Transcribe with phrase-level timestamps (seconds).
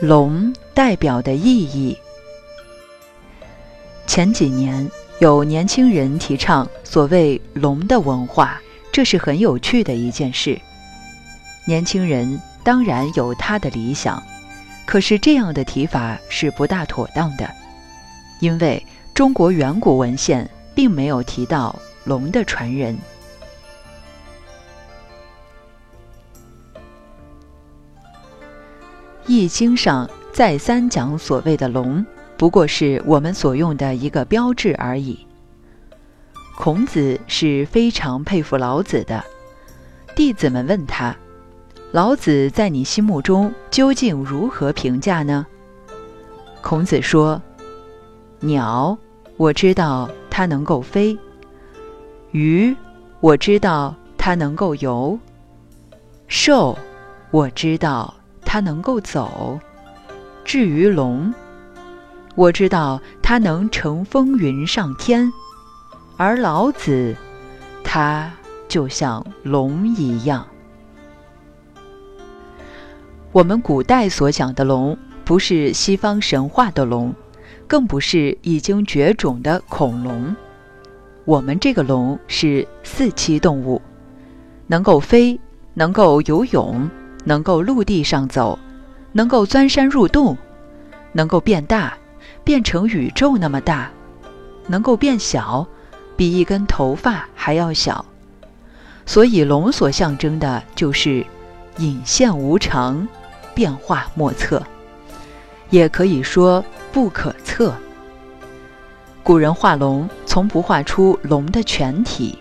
[0.00, 1.96] 龙代表的意义。
[4.06, 4.90] 前几年
[5.20, 8.60] 有年轻人提倡所谓“龙的文化”，
[8.92, 10.60] 这是很有趣的一件事。
[11.66, 14.22] 年轻人当然有他的理想，
[14.84, 17.48] 可是这样的提法是不大妥当的，
[18.40, 18.84] 因为
[19.14, 22.94] 中国远古文献并没有提到龙的传人。
[29.26, 32.04] 《易经》上再三讲所谓的龙，
[32.36, 35.26] 不过是我们所用的一个标志而已。
[36.56, 39.24] 孔子是非常佩服老子的，
[40.14, 41.16] 弟子们问他
[41.90, 45.46] ：“老子在你心目中究竟如何评价呢？”
[46.60, 47.40] 孔子说
[48.40, 48.96] ：“鸟，
[49.36, 51.16] 我知道它能够飞；
[52.30, 52.76] 鱼，
[53.20, 55.18] 我知道它能够游；
[56.28, 56.78] 兽，
[57.30, 58.12] 我知道。”
[58.54, 59.58] 它能够走，
[60.44, 61.34] 至于龙，
[62.36, 65.32] 我知道它能乘风云上天，
[66.16, 67.16] 而老子，
[67.82, 68.32] 他
[68.68, 70.46] 就像龙一样。
[73.32, 77.12] 我们古代所讲的龙，不是西方神话的龙，
[77.66, 80.32] 更不是已经绝种的恐龙。
[81.24, 83.82] 我们这个龙是四栖动物，
[84.68, 85.40] 能够飞，
[85.74, 86.88] 能够游泳。
[87.24, 88.58] 能够陆地上走，
[89.12, 90.36] 能够钻山入洞，
[91.12, 91.94] 能够变大，
[92.44, 93.90] 变成宇宙那么大，
[94.68, 95.66] 能够变小，
[96.16, 98.04] 比一根头发还要小。
[99.06, 101.24] 所以龙所象征的就是
[101.78, 103.06] 隐现无常，
[103.54, 104.62] 变化莫测，
[105.70, 107.74] 也可以说不可测。
[109.22, 112.38] 古人画龙，从不画出龙的全体。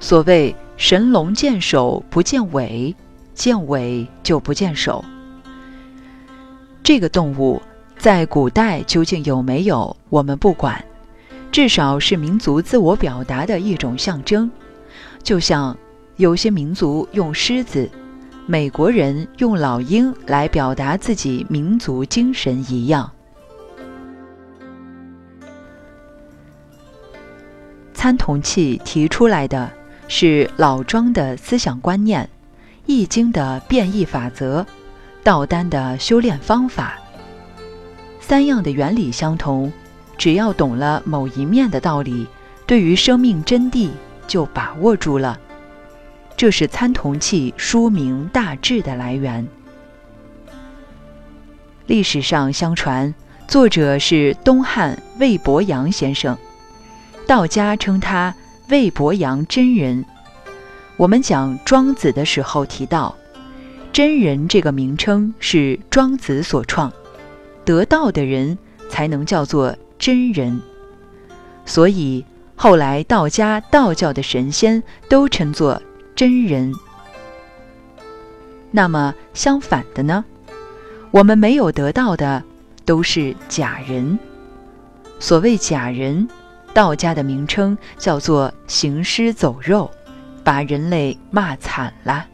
[0.00, 2.94] 所谓神龙见首不见尾。
[3.38, 5.02] 见尾就不见首。
[6.82, 7.62] 这个动物
[7.96, 10.84] 在古代究竟有没有，我们不管，
[11.52, 14.50] 至少是民族自我表达的一种象征。
[15.22, 15.76] 就像
[16.16, 17.88] 有些民族用狮子，
[18.44, 23.08] 美国人用老鹰来表达自己民族精神一样。
[27.94, 29.70] 参同契提出来的
[30.08, 32.28] 是老庄的思想观念。
[32.88, 34.64] 易经的变异法则，
[35.22, 36.98] 道丹的修炼方法，
[38.18, 39.70] 三样的原理相同，
[40.16, 42.26] 只要懂了某一面的道理，
[42.66, 43.90] 对于生命真谛
[44.26, 45.38] 就把握住了。
[46.34, 49.46] 这是参同契书名大志的来源。
[51.88, 53.14] 历史上相传，
[53.46, 56.38] 作者是东汉魏伯阳先生，
[57.26, 58.34] 道家称他
[58.70, 60.06] 魏伯阳真人。
[60.98, 63.14] 我们讲庄子的时候提到，
[63.92, 66.92] 真人这个名称是庄子所创，
[67.64, 68.58] 得道的人
[68.90, 70.60] 才能叫做真人，
[71.64, 72.24] 所以
[72.56, 75.80] 后来道家道教的神仙都称作
[76.16, 76.74] 真人。
[78.72, 80.24] 那么相反的呢？
[81.12, 82.42] 我们没有得到的
[82.84, 84.18] 都是假人。
[85.20, 86.28] 所谓假人，
[86.74, 89.88] 道家的名称叫做行尸走肉。
[90.48, 92.24] 把人类骂惨了。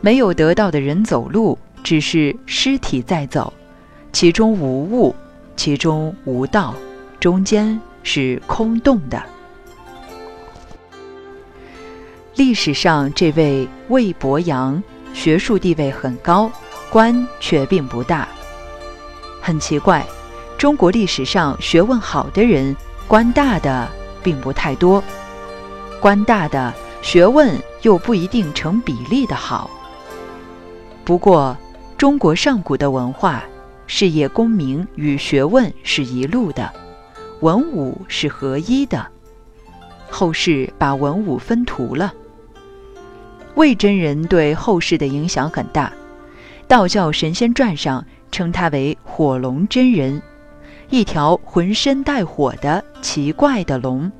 [0.00, 3.52] 没有得到的人走路，只是尸体在走，
[4.12, 5.14] 其中无物，
[5.54, 6.74] 其中无道，
[7.20, 9.22] 中间是空洞的。
[12.34, 16.50] 历史上这位魏伯阳，学术地位很高，
[16.90, 18.26] 官却并不大。
[19.40, 20.04] 很奇怪，
[20.58, 22.74] 中国历史上学问好的人，
[23.06, 23.88] 官大的
[24.24, 25.00] 并不太多。
[26.04, 26.70] 官大的
[27.00, 29.70] 学问又不一定成比例的好。
[31.02, 31.56] 不过，
[31.96, 33.42] 中国上古的文化，
[33.86, 36.70] 事业功名与学问是一路的，
[37.40, 39.06] 文武是合一的。
[40.10, 42.12] 后世把文武分途了。
[43.54, 45.90] 魏真人对后世的影响很大，
[46.68, 50.20] 道教神仙传上称他为火龙真人，
[50.90, 54.12] 一条浑身带火的奇怪的龙。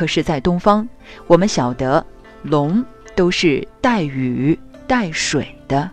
[0.00, 0.88] 可是，在东方，
[1.26, 2.02] 我们晓得
[2.40, 2.82] 龙
[3.14, 5.90] 都是带雨带水的。